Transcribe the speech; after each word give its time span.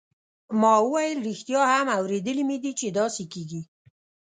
ما 0.61 0.73
وویل 0.85 1.17
ریښتیا 1.27 1.61
هم 1.73 1.87
اوریدلي 1.97 2.43
مې 2.49 2.57
دي 2.63 2.71
چې 2.79 2.87
داسې 2.99 3.23
کیږي. 3.33 3.61